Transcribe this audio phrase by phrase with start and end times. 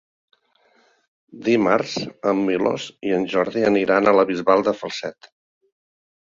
[1.47, 1.93] Dimarts
[2.33, 5.33] en Milos i en Jordi aniran a la Bisbal de Falset.